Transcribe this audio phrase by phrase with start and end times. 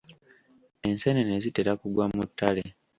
[0.87, 2.63] Enseenene zitera kugwa mu ttale.